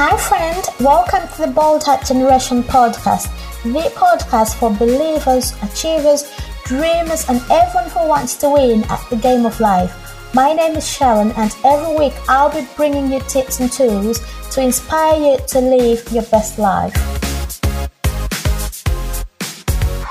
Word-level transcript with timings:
Hi, 0.00 0.16
friend. 0.16 0.64
Welcome 0.78 1.26
to 1.26 1.38
the 1.40 1.52
Bold 1.52 1.82
Heart 1.82 2.06
Generation 2.06 2.62
podcast, 2.62 3.26
the 3.64 3.90
podcast 3.96 4.54
for 4.54 4.70
believers, 4.70 5.54
achievers, 5.60 6.22
dreamers, 6.66 7.28
and 7.28 7.42
everyone 7.50 7.90
who 7.90 8.06
wants 8.06 8.36
to 8.36 8.48
win 8.48 8.84
at 8.84 9.04
the 9.10 9.16
game 9.16 9.44
of 9.44 9.58
life. 9.58 9.92
My 10.32 10.52
name 10.52 10.76
is 10.76 10.86
Sharon, 10.86 11.32
and 11.32 11.52
every 11.64 11.96
week 11.96 12.12
I'll 12.28 12.48
be 12.48 12.64
bringing 12.76 13.10
you 13.10 13.18
tips 13.22 13.58
and 13.58 13.72
tools 13.72 14.20
to 14.52 14.62
inspire 14.62 15.18
you 15.18 15.38
to 15.48 15.60
live 15.60 16.12
your 16.12 16.22
best 16.26 16.60
life. 16.60 16.94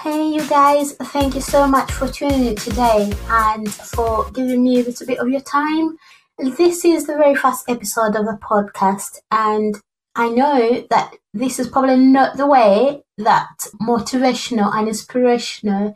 Hey, 0.04 0.32
you 0.32 0.46
guys, 0.50 0.96
thank 1.16 1.34
you 1.34 1.40
so 1.40 1.66
much 1.66 1.90
for 1.94 2.10
tuning 2.10 2.48
in 2.48 2.56
today 2.58 3.14
and 3.30 3.74
for 3.74 4.30
giving 4.32 4.66
me 4.66 4.82
a 4.82 4.84
little 4.84 5.08
bit 5.08 5.20
of 5.20 5.30
your 5.30 5.40
time. 5.40 5.98
This 6.40 6.86
is 6.86 7.08
the 7.08 7.18
very 7.18 7.34
first 7.34 7.68
episode 7.68 8.16
of 8.16 8.26
the 8.26 8.38
podcast, 8.40 9.22
and 9.32 9.76
I 10.16 10.30
know 10.30 10.86
that 10.92 11.16
this 11.34 11.58
is 11.58 11.68
probably 11.68 11.98
not 11.98 12.38
the 12.38 12.46
way 12.46 13.02
that 13.18 13.58
motivational 13.82 14.72
and 14.72 14.88
inspirational 14.88 15.96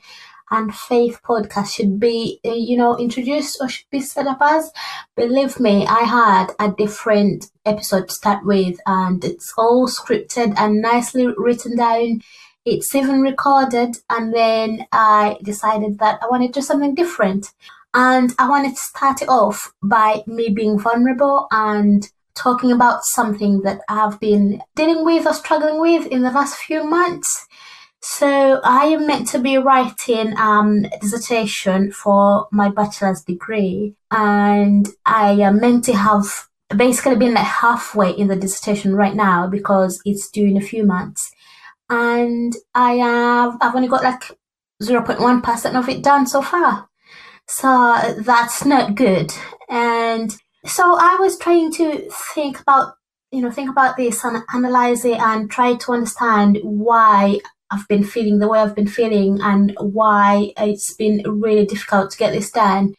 and 0.50 0.74
faith 0.74 1.20
podcast 1.24 1.76
should 1.76 2.00
be, 2.00 2.40
uh, 2.44 2.54
you 2.54 2.76
know, 2.76 2.98
introduced 2.98 3.60
or 3.62 3.70
should 3.70 3.86
be 3.92 4.00
set 4.00 4.26
up 4.26 4.40
as. 4.42 4.72
Believe 5.16 5.60
me, 5.60 5.86
I 5.86 6.06
had 6.06 6.48
a 6.58 6.72
different 6.76 7.52
episode 7.64 8.08
to 8.08 8.14
start 8.16 8.44
with, 8.44 8.80
and 8.88 9.24
it's 9.24 9.54
all 9.60 9.88
scripted 9.88 10.56
and 10.58 10.82
nicely 10.82 11.28
written 11.38 11.78
down. 11.78 12.22
It's 12.66 12.96
even 12.96 13.22
recorded, 13.22 13.98
and 14.10 14.34
then 14.34 14.88
I 14.92 15.38
decided 15.44 16.00
that 16.00 16.20
I 16.24 16.28
wanted 16.32 16.52
to 16.56 16.62
do 16.62 16.66
something 16.66 16.96
different. 16.96 17.52
And 17.94 18.34
I 18.40 18.50
wanted 18.50 18.76
to 18.76 18.82
start 18.82 19.22
it 19.22 19.30
off 19.30 19.74
by 19.84 20.24
me 20.26 20.50
being 20.50 20.80
vulnerable 20.80 21.48
and 21.52 22.10
talking 22.36 22.72
about 22.72 23.04
something 23.04 23.62
that 23.62 23.82
I've 23.90 24.20
been 24.20 24.62
dealing 24.76 25.04
with 25.04 25.28
or 25.28 25.34
struggling 25.34 25.80
with 25.82 26.08
in 26.08 26.22
the 26.22 26.32
last 26.32 26.56
few 26.56 26.84
months. 26.84 27.46
So 28.04 28.62
I 28.64 28.86
am 28.86 29.06
meant 29.06 29.28
to 29.28 29.40
be 29.40 29.58
writing 29.58 30.36
um, 30.38 30.86
a 30.86 30.98
dissertation 31.00 31.92
for 31.92 32.48
my 32.52 32.70
bachelor's 32.70 33.22
degree, 33.22 33.94
and 34.10 34.88
I 35.06 35.34
am 35.34 35.60
meant 35.60 35.84
to 35.84 35.94
have 35.94 36.48
basically 36.76 37.18
been 37.18 37.36
like 37.36 37.46
halfway 37.46 38.10
in 38.10 38.28
the 38.28 38.36
dissertation 38.36 38.96
right 38.96 39.14
now 39.14 39.46
because 39.46 40.02
it's 40.04 40.32
due 40.32 40.48
in 40.48 40.58
a 40.58 40.62
few 40.62 40.84
months, 40.84 41.32
and 41.92 42.56
I 42.74 42.94
have 42.94 43.58
I've 43.62 43.76
only 43.76 43.88
got 43.88 44.04
like 44.04 44.36
zero 44.82 45.04
point 45.04 45.20
one 45.20 45.44
percent 45.44 45.76
of 45.76 45.88
it 45.88 46.02
done 46.04 46.26
so 46.26 46.42
far, 46.42 46.90
so 47.52 48.16
that's 48.20 48.66
not 48.66 48.96
good. 48.96 49.34
And 49.70 50.36
so 50.66 50.96
I 50.98 51.18
was 51.20 51.38
trying 51.38 51.72
to 51.74 52.10
think 52.34 52.60
about 52.60 52.94
you 53.32 53.42
know 53.42 53.52
think 53.52 53.70
about 53.70 53.98
this 53.98 54.24
and 54.24 54.44
analyze 54.54 55.06
it 55.06 55.20
and 55.20 55.50
try 55.50 55.76
to 55.76 55.92
understand 55.92 56.60
why 56.64 57.40
I've 57.70 57.88
been 57.88 58.04
feeling 58.04 58.40
the 58.40 58.48
way 58.48 58.60
I've 58.60 58.76
been 58.76 58.88
feeling 58.88 59.40
and 59.42 59.76
why 59.80 60.54
it's 60.58 60.94
been 60.94 61.24
really 61.26 61.66
difficult 61.66 62.12
to 62.12 62.18
get 62.18 62.34
this 62.34 62.52
done. 62.52 62.96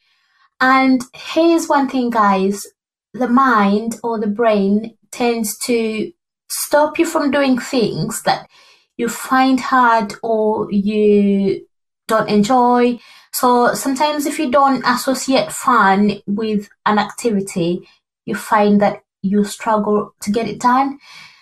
And 0.61 1.03
here's 1.15 1.69
one 1.69 1.89
thing, 1.89 2.11
guys 2.11 2.67
the 3.15 3.29
mind 3.29 4.01
or 4.03 4.19
the 4.19 4.27
brain 4.27 4.97
tends 5.11 5.59
to 5.59 6.11
stop 6.49 6.99
you 6.99 7.07
from 7.07 7.31
doing 7.31 7.59
things 7.59 8.23
that 8.23 8.49
you 8.97 9.09
find 9.09 9.61
hard 9.61 10.15
or 10.23 10.71
you 10.73 11.67
don't 12.09 12.29
enjoy. 12.29 12.99
So 13.33 13.75
sometimes, 13.75 14.27
if 14.27 14.39
you 14.39 14.51
don't 14.51 14.85
associate 14.87 15.53
fun 15.53 16.21
with 16.27 16.69
an 16.85 16.99
activity, 16.99 17.89
you 18.27 18.35
find 18.35 18.81
that 18.81 19.03
you 19.23 19.45
struggle 19.45 20.15
to 20.21 20.31
get 20.31 20.49
it 20.49 20.61
done. 20.61 20.99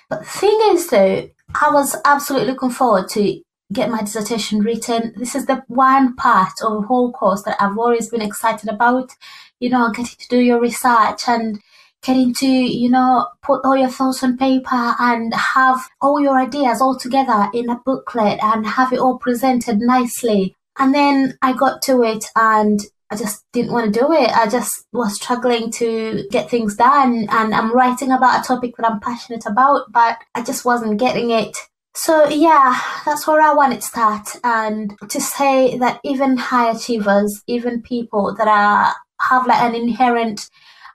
But 0.08 0.20
the 0.20 0.26
thing 0.26 0.58
is, 0.70 0.88
though, 0.88 1.28
I 1.60 1.70
was 1.70 1.96
absolutely 2.04 2.52
looking 2.52 2.70
forward 2.70 3.08
to 3.10 3.42
get 3.72 3.90
my 3.90 4.00
dissertation 4.00 4.60
written. 4.60 5.12
This 5.16 5.34
is 5.34 5.46
the 5.46 5.62
one 5.68 6.14
part 6.16 6.52
of 6.62 6.80
the 6.82 6.86
whole 6.86 7.12
course 7.12 7.42
that 7.42 7.60
I've 7.60 7.78
always 7.78 8.08
been 8.08 8.22
excited 8.22 8.68
about. 8.68 9.10
You 9.58 9.70
know, 9.70 9.90
getting 9.90 10.16
to 10.18 10.28
do 10.28 10.40
your 10.40 10.60
research 10.60 11.22
and 11.28 11.60
getting 12.02 12.32
to, 12.34 12.46
you 12.46 12.88
know, 12.88 13.28
put 13.42 13.60
all 13.64 13.76
your 13.76 13.90
thoughts 13.90 14.22
on 14.22 14.38
paper 14.38 14.94
and 14.98 15.34
have 15.34 15.86
all 16.00 16.20
your 16.20 16.38
ideas 16.38 16.80
all 16.80 16.96
together 16.96 17.48
in 17.52 17.68
a 17.68 17.80
booklet 17.84 18.38
and 18.42 18.66
have 18.66 18.92
it 18.92 18.98
all 18.98 19.18
presented 19.18 19.80
nicely. 19.80 20.56
And 20.80 20.94
then 20.94 21.36
I 21.42 21.52
got 21.52 21.82
to 21.82 22.02
it 22.02 22.24
and 22.34 22.80
I 23.10 23.16
just 23.16 23.44
didn't 23.52 23.72
want 23.72 23.92
to 23.92 24.00
do 24.00 24.12
it. 24.12 24.30
I 24.30 24.48
just 24.48 24.86
was 24.92 25.14
struggling 25.16 25.70
to 25.72 26.26
get 26.30 26.48
things 26.48 26.76
done. 26.76 27.26
And 27.30 27.54
I'm 27.54 27.72
writing 27.72 28.10
about 28.10 28.40
a 28.40 28.46
topic 28.46 28.76
that 28.76 28.90
I'm 28.90 28.98
passionate 29.00 29.44
about, 29.46 29.92
but 29.92 30.16
I 30.34 30.42
just 30.42 30.64
wasn't 30.64 30.98
getting 30.98 31.30
it. 31.30 31.54
So, 31.94 32.28
yeah, 32.28 32.80
that's 33.04 33.26
where 33.26 33.42
I 33.42 33.52
want 33.52 33.74
to 33.74 33.82
start. 33.82 34.36
And 34.42 34.96
to 35.08 35.20
say 35.20 35.76
that 35.78 36.00
even 36.02 36.36
high 36.36 36.70
achievers, 36.70 37.42
even 37.46 37.82
people 37.82 38.34
that 38.36 38.48
are 38.48 38.94
have 39.28 39.46
like 39.46 39.60
an 39.60 39.74
inherent 39.74 40.48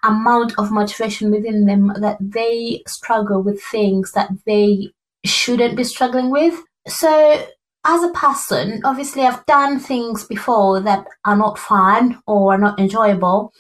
amount 0.03 0.53
of 0.57 0.72
motivation 0.72 1.29
within 1.29 1.66
them, 1.66 1.94
that 2.00 2.18
they 2.19 2.81
struggle 2.88 3.44
with 3.44 3.62
things 3.62 4.13
that 4.13 4.31
they 4.47 4.91
shouldn't 5.25 5.75
be 5.75 5.84
struggling 5.84 6.31
with. 6.31 6.59
So, 6.88 7.45
as 7.85 8.03
a 8.03 8.09
person, 8.09 8.81
obviously, 8.84 9.23
I've 9.23 9.46
done 9.46 9.79
things 9.79 10.25
before 10.25 10.81
that 10.81 11.06
are 11.23 11.38
not 11.38 11.59
fun 11.59 12.22
or 12.25 12.53
are 12.53 12.57
not 12.57 12.79
enjoyable. 12.79 13.53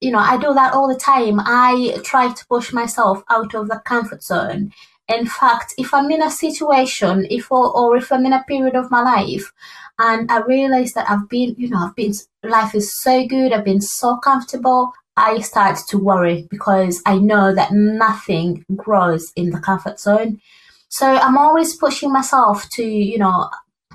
You 0.00 0.12
know, 0.12 0.18
I 0.18 0.36
do 0.36 0.54
that 0.54 0.72
all 0.72 0.88
the 0.88 0.98
time. 0.98 1.40
I 1.40 1.98
try 2.04 2.32
to 2.32 2.46
push 2.46 2.72
myself 2.72 3.22
out 3.28 3.54
of 3.54 3.68
the 3.68 3.80
comfort 3.84 4.22
zone. 4.22 4.72
In 5.08 5.26
fact, 5.26 5.74
if 5.78 5.92
I'm 5.92 6.10
in 6.10 6.22
a 6.22 6.30
situation, 6.30 7.26
if 7.28 7.50
or, 7.50 7.76
or 7.76 7.96
if 7.96 8.12
I'm 8.12 8.24
in 8.24 8.32
a 8.32 8.44
period 8.44 8.76
of 8.76 8.90
my 8.90 9.02
life, 9.02 9.52
and 9.98 10.30
I 10.30 10.40
realize 10.40 10.92
that 10.92 11.10
I've 11.10 11.28
been, 11.28 11.54
you 11.58 11.68
know, 11.68 11.86
I've 11.86 11.96
been, 11.96 12.12
life 12.42 12.74
is 12.74 12.94
so 13.02 13.26
good, 13.26 13.52
I've 13.52 13.64
been 13.64 13.80
so 13.80 14.16
comfortable, 14.16 14.92
I 15.16 15.40
start 15.40 15.78
to 15.88 15.98
worry 15.98 16.46
because 16.50 17.02
I 17.04 17.18
know 17.18 17.54
that 17.54 17.72
nothing 17.72 18.64
grows 18.74 19.32
in 19.36 19.50
the 19.50 19.60
comfort 19.60 20.00
zone. 20.00 20.40
So 20.88 21.06
I'm 21.06 21.36
always 21.36 21.76
pushing 21.76 22.12
myself 22.12 22.68
to, 22.72 22.84
you 22.84 23.18
know, 23.18 23.48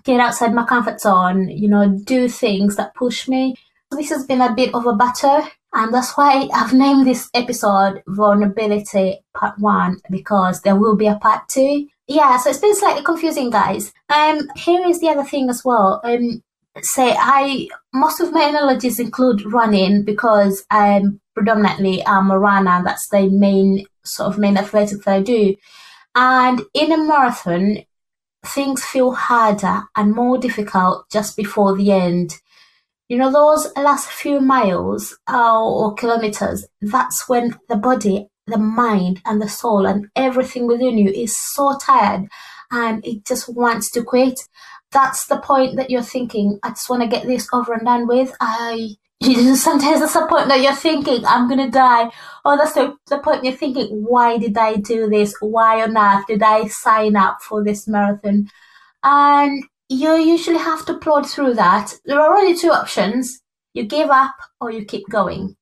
get 0.07 0.22
outside 0.22 0.53
my 0.53 0.66
comfort 0.66 1.00
zone, 1.01 1.50
you 1.50 1.68
know, 1.68 2.00
do 2.06 2.29
things 2.29 2.78
that 2.78 2.95
push 2.95 3.28
me. 3.28 3.56
This 3.91 4.09
has 4.09 4.25
been 4.25 4.41
a 4.41 4.56
bit 4.56 4.73
of 4.73 4.88
a 4.88 4.95
battle, 4.95 5.45
and 5.73 5.94
that's 5.94 6.13
why 6.18 6.47
I've 6.53 6.73
named 6.73 7.06
this 7.06 7.29
episode 7.34 8.01
Vulnerability 8.07 9.19
Part 9.35 9.59
1 9.59 10.01
because 10.09 10.62
there 10.62 10.78
will 10.78 10.95
be 10.95 11.07
a 11.07 11.16
part 11.16 11.47
2. 11.50 11.88
Yeah, 12.07 12.38
so 12.38 12.50
it's 12.50 12.59
been 12.59 12.75
slightly 12.75 13.03
confusing, 13.03 13.50
guys. 13.50 13.94
Um, 14.09 14.47
here 14.56 14.88
is 14.88 15.01
the 15.01 15.09
other 15.09 15.25
thing 15.25 15.50
as 15.50 15.63
well. 15.66 16.00
Um, 16.03 16.41
say 16.81 17.16
I 17.18 17.68
most 17.94 18.22
of 18.22 18.31
my 18.31 18.44
analogies 18.44 19.00
include 19.00 19.51
running 19.51 20.03
because 20.03 20.63
I'm 20.69 21.19
predominantly 21.34 22.06
I'm 22.06 22.31
a 22.31 22.39
runner. 22.39 22.81
That's 22.84 23.09
the 23.09 23.28
main 23.29 23.85
sort 24.03 24.29
of 24.29 24.39
main 24.39 24.57
athletic 24.57 25.03
that 25.03 25.16
I 25.16 25.22
do. 25.22 25.56
And 26.16 26.62
in 26.74 26.91
a 26.91 26.97
marathon, 26.97 27.79
things 28.45 28.83
feel 28.83 29.11
harder 29.11 29.83
and 29.95 30.13
more 30.15 30.37
difficult 30.37 31.09
just 31.11 31.35
before 31.35 31.75
the 31.75 31.91
end. 31.91 32.35
You 33.09 33.17
know, 33.17 33.31
those 33.31 33.71
last 33.75 34.09
few 34.09 34.41
miles 34.41 35.17
uh, 35.31 35.63
or 35.63 35.93
kilometers, 35.93 36.65
that's 36.81 37.29
when 37.29 37.57
the 37.69 37.77
body, 37.77 38.27
the 38.47 38.57
mind, 38.57 39.21
and 39.25 39.41
the 39.41 39.47
soul, 39.49 39.85
and 39.85 40.07
everything 40.15 40.67
within 40.67 40.97
you 40.97 41.09
is 41.09 41.35
so 41.35 41.77
tired 41.81 42.27
and 42.71 43.05
it 43.05 43.25
just 43.25 43.47
wants 43.53 43.89
to 43.91 44.03
quit. 44.03 44.39
That's 44.91 45.27
the 45.27 45.37
point 45.37 45.75
that 45.77 45.89
you're 45.89 46.01
thinking, 46.01 46.59
I 46.63 46.69
just 46.69 46.89
want 46.89 47.01
to 47.03 47.07
get 47.07 47.27
this 47.27 47.47
over 47.53 47.73
and 47.73 47.85
done 47.85 48.07
with. 48.07 48.35
I 48.39 48.95
sometimes 49.55 50.00
that's 50.00 50.13
the 50.13 50.28
point 50.29 50.47
that 50.47 50.61
you're 50.61 50.75
thinking, 50.75 51.25
I'm 51.25 51.50
gonna 51.50 51.72
die. 51.72 52.11
Or 52.45 52.55
that's 52.55 52.73
the, 52.73 52.95
the 53.07 53.17
point 53.17 53.44
you're 53.44 53.53
thinking, 53.53 54.03
why 54.03 54.38
did 54.38 54.57
I 54.57 54.75
do 54.75 55.09
this? 55.09 55.33
Why 55.39 55.81
on 55.81 55.97
earth 55.97 56.27
did 56.27 56.44
I 56.44 56.68
sign 56.68 57.15
up 57.15 57.41
for 57.41 57.63
this 57.63 57.88
marathon? 57.88 58.50
And 59.03 59.63
you 59.89 60.15
usually 60.15 60.59
have 60.59 60.86
to 60.86 60.97
plod 60.97 61.27
through 61.27 61.56
that. 61.56 61.94
There 62.06 62.19
are 62.19 62.38
only 62.38 62.56
two 62.56 62.71
options. 62.71 63.39
You 63.74 63.86
give 63.86 64.09
up 64.09 64.36
or 64.62 64.69
you 64.71 64.86
keep 64.86 65.09
going. 65.09 65.56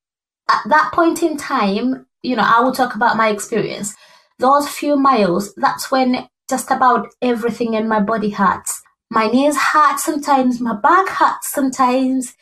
At 0.50 0.62
that 0.70 0.92
point 0.94 1.24
in 1.24 1.38
time, 1.38 2.08
you 2.24 2.36
know, 2.36 2.46
I 2.46 2.60
will 2.60 2.74
talk 2.74 2.96
about 2.96 3.18
my 3.18 3.30
experience. 3.30 3.96
Those 4.40 4.68
few 4.68 4.98
miles, 4.98 5.54
that's 5.56 5.90
when 5.90 6.28
just 6.50 6.72
about 6.72 7.08
everything 7.22 7.74
in 7.74 7.88
my 7.88 8.02
body 8.02 8.32
hurts. 8.32 8.82
My 9.10 9.28
knees 9.28 9.56
hurt 9.58 10.00
sometimes, 10.00 10.60
my 10.60 10.76
back 10.76 11.08
hurts 11.08 11.52
sometimes 11.52 12.36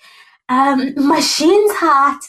um, 0.53 0.93
my 0.95 1.19
shins 1.19 1.71
hurt. 1.77 2.21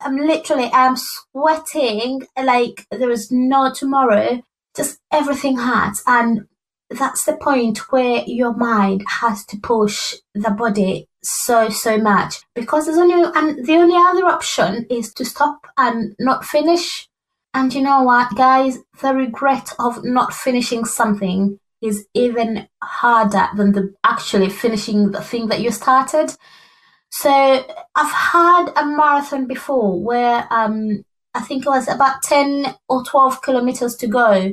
I'm 0.00 0.16
literally, 0.16 0.70
I'm 0.72 0.96
sweating 0.96 2.22
like 2.42 2.86
there 2.90 3.10
is 3.10 3.30
no 3.30 3.72
tomorrow. 3.72 4.42
Just 4.76 5.00
everything 5.12 5.58
hurts. 5.58 6.02
And 6.06 6.46
that's 6.90 7.24
the 7.24 7.36
point 7.36 7.78
where 7.92 8.22
your 8.26 8.54
mind 8.54 9.04
has 9.20 9.44
to 9.46 9.58
push 9.58 10.14
the 10.34 10.50
body 10.50 11.08
so, 11.22 11.68
so 11.68 11.98
much 11.98 12.36
because 12.54 12.86
there's 12.86 12.96
only, 12.96 13.30
and 13.34 13.66
the 13.66 13.74
only 13.74 13.96
other 13.96 14.24
option 14.24 14.86
is 14.88 15.12
to 15.14 15.24
stop 15.24 15.66
and 15.76 16.14
not 16.18 16.44
finish. 16.44 17.08
And 17.52 17.74
you 17.74 17.82
know 17.82 18.02
what, 18.02 18.36
guys? 18.36 18.78
The 19.02 19.14
regret 19.14 19.72
of 19.78 20.04
not 20.04 20.32
finishing 20.32 20.84
something 20.84 21.58
is 21.82 22.06
even 22.14 22.68
harder 22.82 23.48
than 23.56 23.72
the 23.72 23.94
actually 24.04 24.48
finishing 24.48 25.10
the 25.10 25.22
thing 25.22 25.48
that 25.48 25.60
you 25.60 25.70
started. 25.70 26.34
So 27.10 27.30
I've 27.30 28.12
had 28.12 28.66
a 28.76 28.86
marathon 28.86 29.46
before 29.46 30.00
where 30.00 30.46
um 30.50 31.04
I 31.34 31.40
think 31.40 31.64
it 31.64 31.68
was 31.68 31.88
about 31.88 32.22
10 32.22 32.74
or 32.88 33.04
12 33.04 33.42
kilometers 33.42 33.94
to 33.96 34.06
go. 34.06 34.52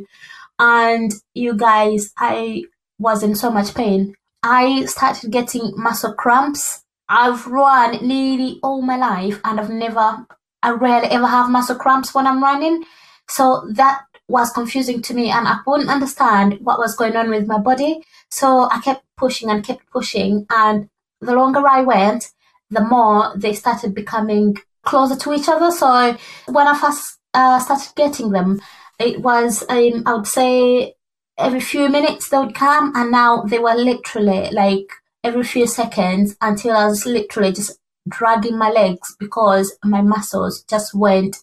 And 0.60 1.12
you 1.34 1.56
guys, 1.56 2.14
I 2.18 2.64
was 3.00 3.24
in 3.24 3.36
so 3.36 3.50
much 3.52 3.74
pain. 3.74 4.14
I 4.44 4.86
started 4.86 5.32
getting 5.32 5.74
muscle 5.76 6.14
cramps. 6.14 6.84
I've 7.10 7.48
run 7.48 8.06
nearly 8.08 8.60
all 8.62 8.82
my 8.82 8.98
life 8.98 9.40
and 9.44 9.60
I've 9.60 9.70
never, 9.70 10.26
I 10.62 10.72
rarely 10.72 11.08
ever 11.08 11.28
have 11.28 11.50
muscle 11.50 11.76
cramps 11.76 12.14
when 12.14 12.28
I'm 12.28 12.44
running. 12.44 12.84
So 13.28 13.68
that 13.74 14.04
was 14.28 14.52
confusing 14.52 15.02
to 15.04 15.14
me 15.14 15.30
and 15.30 15.48
I 15.48 15.60
couldn't 15.66 15.90
understand 15.90 16.60
what 16.62 16.80
was 16.80 16.96
going 16.96 17.16
on 17.16 17.30
with 17.30 17.48
my 17.48 17.60
body. 17.60 18.04
So 18.30 18.70
I 18.72 18.80
kept 18.82 19.04
pushing 19.18 19.50
and 19.50 19.64
kept 19.64 19.90
pushing. 19.92 20.46
And 20.50 20.90
the 21.22 21.34
longer 21.34 21.68
I 21.68 21.82
went, 21.82 22.32
the 22.70 22.82
more 22.82 23.34
they 23.36 23.54
started 23.54 23.94
becoming 23.94 24.58
closer 24.84 25.16
to 25.16 25.34
each 25.34 25.50
other. 25.50 25.72
So 25.72 26.18
when 26.48 26.68
I 26.68 26.78
first 26.78 27.20
uh, 27.34 27.60
started 27.60 27.96
getting 27.96 28.32
them, 28.32 28.62
it 29.00 29.22
was, 29.22 29.64
um, 29.70 30.04
I 30.06 30.14
would 30.14 30.28
say, 30.28 30.96
every 31.38 31.60
few 31.60 31.90
minutes 31.90 32.30
they 32.30 32.38
would 32.38 32.56
come, 32.56 32.94
and 32.96 33.12
now 33.12 33.44
they 33.44 33.60
were 33.60 33.76
literally 33.76 34.50
like 34.52 34.88
every 35.24 35.44
few 35.44 35.68
seconds 35.68 36.36
until 36.42 36.78
I 36.78 36.86
was 36.86 37.06
literally 37.06 37.52
just 37.52 37.80
dragging 38.08 38.58
my 38.58 38.70
legs 38.70 39.16
because 39.20 39.76
my 39.84 40.02
muscles 40.02 40.64
just 40.70 40.94
went 40.94 41.38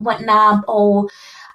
went 0.00 0.26
numb 0.26 0.64
or 0.66 1.08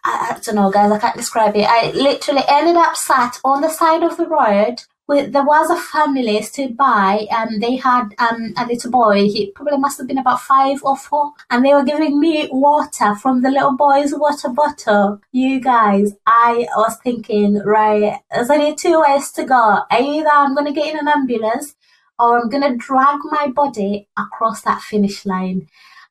I, 0.05 0.35
I 0.35 0.39
don't 0.39 0.55
know, 0.55 0.71
guys. 0.71 0.91
I 0.91 0.99
can't 0.99 1.17
describe 1.17 1.55
it. 1.55 1.67
I 1.67 1.91
literally 1.91 2.43
ended 2.47 2.77
up 2.77 2.95
sat 2.95 3.39
on 3.43 3.61
the 3.61 3.69
side 3.69 4.03
of 4.03 4.15
the 4.17 4.27
road 4.27 4.77
there 5.07 5.45
was 5.45 5.69
a 5.69 5.77
family 5.77 6.41
stood 6.41 6.75
by 6.75 7.27
and 7.31 7.61
they 7.63 7.77
had 7.77 8.09
um, 8.19 8.53
a 8.57 8.65
little 8.65 8.91
boy. 8.91 9.29
He 9.29 9.51
probably 9.51 9.77
must 9.77 9.97
have 9.97 10.07
been 10.07 10.17
about 10.17 10.41
five 10.41 10.79
or 10.83 10.97
four, 10.97 11.31
and 11.49 11.63
they 11.63 11.73
were 11.73 11.83
giving 11.83 12.19
me 12.19 12.49
water 12.51 13.15
from 13.15 13.41
the 13.41 13.49
little 13.49 13.75
boy's 13.77 14.13
water 14.13 14.49
bottle. 14.49 15.21
You 15.31 15.61
guys, 15.61 16.13
I 16.25 16.67
was 16.75 16.97
thinking, 17.03 17.59
right, 17.63 18.19
there's 18.31 18.49
only 18.49 18.75
two 18.75 19.01
ways 19.01 19.31
to 19.33 19.45
go. 19.45 19.79
Either 19.89 20.29
I'm 20.29 20.55
gonna 20.55 20.73
get 20.73 20.93
in 20.93 20.99
an 20.99 21.07
ambulance 21.07 21.75
or 22.19 22.39
I'm 22.39 22.49
gonna 22.49 22.75
drag 22.75 23.19
my 23.23 23.47
body 23.47 24.09
across 24.17 24.61
that 24.63 24.81
finish 24.81 25.25
line. 25.25 25.69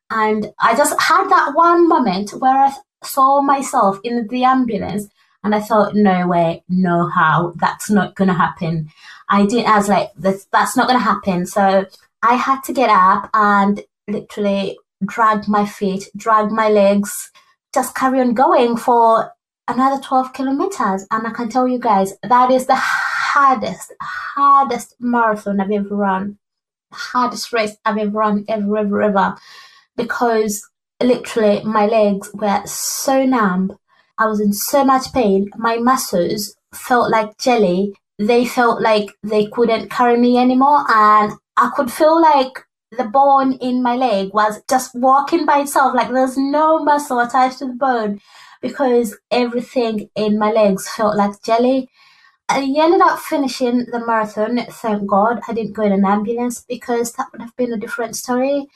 And 0.09 0.51
I 0.59 0.75
just 0.75 0.99
had 0.99 1.27
that 1.29 1.51
one 1.53 1.87
moment 1.87 2.31
where 2.31 2.57
I 2.57 2.73
saw 3.03 3.41
myself 3.41 3.99
in 4.03 4.27
the 4.27 4.43
ambulance 4.43 5.09
and 5.47 5.55
I 5.55 5.61
thought, 5.61 5.95
no 5.95 6.27
way, 6.27 6.61
no 6.67 7.07
how, 7.07 7.53
that's 7.55 7.89
not 7.89 8.15
going 8.15 8.27
to 8.27 8.33
happen. 8.33 8.89
I 9.29 9.45
didn't, 9.45 9.69
I 9.69 9.77
was 9.77 9.87
like, 9.87 10.11
that's, 10.17 10.43
that's 10.51 10.75
not 10.75 10.89
going 10.89 10.99
to 10.99 11.03
happen. 11.03 11.45
So 11.45 11.85
I 12.21 12.33
had 12.33 12.59
to 12.63 12.73
get 12.73 12.89
up 12.89 13.29
and 13.33 13.81
literally 14.09 14.77
drag 15.05 15.47
my 15.47 15.65
feet, 15.65 16.09
drag 16.17 16.51
my 16.51 16.67
legs, 16.67 17.31
just 17.73 17.95
carry 17.95 18.19
on 18.19 18.33
going 18.33 18.75
for 18.75 19.31
another 19.69 20.03
12 20.03 20.33
kilometers. 20.33 21.07
And 21.11 21.25
I 21.25 21.31
can 21.31 21.47
tell 21.47 21.65
you 21.65 21.79
guys, 21.79 22.13
that 22.23 22.51
is 22.51 22.65
the 22.65 22.75
hardest, 22.75 23.93
hardest 24.01 24.95
marathon 24.99 25.61
I've 25.61 25.71
ever 25.71 25.95
run. 25.95 26.39
Hardest 26.91 27.53
race 27.53 27.77
I've 27.85 27.97
ever 27.97 28.11
run, 28.11 28.43
ever, 28.49 28.79
ever, 28.79 29.01
ever. 29.01 29.37
Because 29.95 30.61
literally 31.01 31.63
my 31.63 31.85
legs 31.85 32.29
were 32.33 32.63
so 32.65 33.25
numb 33.25 33.77
I 34.19 34.25
was 34.25 34.39
in 34.39 34.53
so 34.53 34.83
much 34.83 35.13
pain. 35.13 35.49
My 35.57 35.77
muscles 35.77 36.55
felt 36.73 37.11
like 37.11 37.37
jelly. 37.37 37.93
They 38.19 38.45
felt 38.45 38.81
like 38.81 39.09
they 39.23 39.47
couldn't 39.47 39.91
carry 39.91 40.17
me 40.17 40.37
anymore. 40.37 40.85
And 40.89 41.33
I 41.55 41.71
could 41.75 41.91
feel 41.91 42.19
like 42.21 42.65
the 42.91 43.03
bone 43.03 43.53
in 43.53 43.83
my 43.83 43.95
leg 43.95 44.33
was 44.33 44.61
just 44.69 44.95
walking 44.95 45.45
by 45.45 45.59
itself. 45.59 45.93
Like 45.93 46.11
there's 46.11 46.37
no 46.37 46.83
muscle 46.83 47.19
attached 47.19 47.59
to 47.59 47.67
the 47.67 47.73
bone 47.73 48.19
because 48.61 49.15
everything 49.29 50.09
in 50.15 50.39
my 50.39 50.51
legs 50.51 50.89
felt 50.89 51.15
like 51.15 51.41
jelly. 51.43 51.89
I 52.49 52.61
ended 52.77 53.01
up 53.01 53.19
finishing 53.19 53.85
the 53.91 54.03
marathon. 54.05 54.57
Thank 54.69 55.07
God 55.07 55.41
I 55.47 55.53
didn't 55.53 55.73
go 55.73 55.83
in 55.83 55.91
an 55.91 56.05
ambulance 56.05 56.63
because 56.67 57.11
that 57.13 57.27
would 57.31 57.41
have 57.41 57.55
been 57.57 57.73
a 57.73 57.77
different 57.77 58.15
story. 58.15 58.67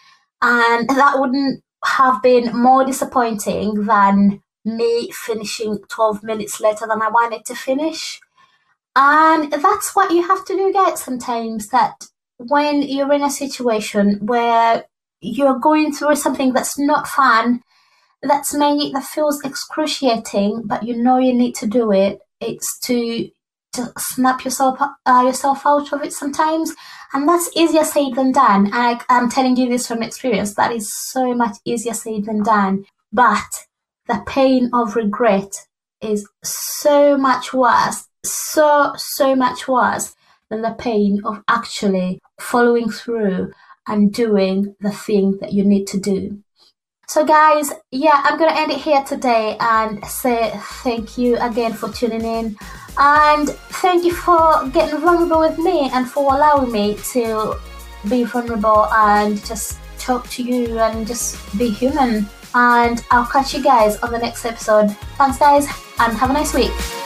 And 0.42 0.90
that 0.90 1.20
wouldn't 1.20 1.64
have 1.86 2.22
been 2.22 2.56
more 2.56 2.86
disappointing 2.86 3.86
than 3.86 4.42
me 4.66 5.10
finishing 5.12 5.80
12 5.90 6.24
minutes 6.24 6.60
later 6.60 6.86
than 6.88 7.02
I 7.02 7.10
wanted 7.10 7.46
to 7.46 7.56
finish. 7.56 8.20
And 8.96 9.52
that's 9.52 9.96
what 9.96 10.12
you 10.12 10.28
have 10.28 10.46
to 10.46 10.56
do, 10.56 10.74
guys, 10.74 11.02
sometimes. 11.02 11.70
That 11.70 12.08
when 12.38 12.82
you're 12.82 13.14
in 13.14 13.24
a 13.24 13.30
situation 13.30 14.20
where 14.22 14.86
you're 15.22 15.60
going 15.60 15.94
through 15.94 16.16
something 16.16 16.54
that's 16.54 16.78
not 16.78 17.08
fun, 17.08 17.62
that's 18.22 18.54
maybe 18.54 18.92
that 18.94 19.04
feels 19.04 19.42
excruciating, 19.44 20.64
but 20.66 20.84
you 20.84 20.96
know 20.96 21.18
you 21.18 21.34
need 21.34 21.56
to 21.56 21.68
do 21.68 21.92
it. 21.92 22.20
It's 22.40 22.80
to 22.82 23.30
to 23.74 23.94
snap 23.98 24.44
yourself 24.44 24.80
uh, 25.06 25.24
yourself 25.26 25.66
out 25.66 25.94
of 25.94 26.04
it 26.04 26.14
sometimes, 26.14 26.76
and 27.14 27.28
that's 27.28 27.50
easier 27.56 27.84
said 27.84 28.16
than 28.16 28.32
done. 28.32 28.70
I, 28.74 29.00
I'm 29.10 29.30
telling 29.30 29.56
you 29.56 29.70
this 29.70 29.88
from 29.88 30.04
experience. 30.04 30.56
That 30.56 30.72
is 30.74 30.94
so 30.94 31.34
much 31.34 31.58
easier 31.66 31.94
said 31.94 32.26
than 32.26 32.44
done. 32.44 32.86
But 33.14 33.68
the 34.08 34.24
pain 34.26 34.70
of 34.74 34.96
regret 34.96 35.68
is 36.02 36.28
so 36.44 37.18
much 37.18 37.54
worse, 37.54 38.08
so, 38.24 38.94
so 38.98 39.36
much 39.36 39.68
worse 39.68 40.16
than 40.50 40.62
the 40.62 40.76
pain 40.78 41.22
of 41.24 41.44
actually 41.48 42.20
following 42.40 42.90
through 42.90 43.52
and 43.88 44.14
doing 44.14 44.76
the 44.82 44.92
thing 44.92 45.38
that 45.40 45.54
you 45.54 45.64
need 45.64 45.88
to 45.88 46.00
do. 46.00 46.42
So, 47.08 47.26
guys, 47.26 47.72
yeah, 47.92 48.22
I'm 48.24 48.38
going 48.38 48.50
to 48.50 48.58
end 48.58 48.72
it 48.72 48.78
here 48.78 49.04
today 49.04 49.58
and 49.60 50.04
say 50.06 50.52
thank 50.82 51.18
you 51.18 51.38
again 51.38 51.74
for 51.74 51.90
tuning 51.90 52.24
in. 52.24 52.58
And 52.98 53.50
thank 53.50 54.06
you 54.06 54.14
for 54.14 54.66
getting 54.70 55.00
vulnerable 55.00 55.40
with 55.40 55.58
me 55.58 55.90
and 55.92 56.10
for 56.10 56.34
allowing 56.34 56.72
me 56.72 56.96
to 57.12 57.60
be 58.10 58.24
vulnerable 58.24 58.88
and 58.94 59.44
just 59.46 59.78
talk 59.98 60.30
to 60.30 60.44
you 60.44 60.80
and 60.80 61.06
just 61.06 61.36
be 61.58 61.70
human. 61.70 62.28
And 62.54 63.04
I'll 63.12 63.26
catch 63.26 63.54
you 63.54 63.64
guys 63.64 63.98
on 63.98 64.12
the 64.12 64.20
next 64.20 64.46
episode. 64.46 64.92
Thanks, 65.18 65.38
guys, 65.38 65.66
and 66.00 66.18
have 66.18 66.30
a 66.30 66.34
nice 66.34 66.54
week. 66.54 67.01